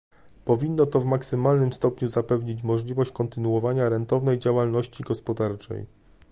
[0.45, 5.85] Powinno to w maksymalnym stopniu zapewnić możliwość kontynuowania rentownej działalności gospodarczej